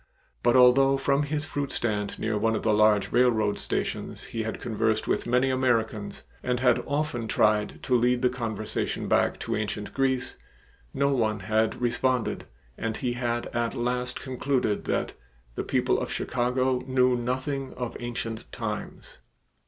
[0.41, 4.59] But although from his fruit stand near one of the large railroad stations he had
[4.59, 9.93] conversed with many Americans and had often tried to lead the conversation back to ancient
[9.93, 10.37] Greece,
[10.91, 12.45] no one had responded,
[12.79, 15.13] and he had at last concluded that
[15.53, 19.19] "the people of Chicago knew nothing of ancient times."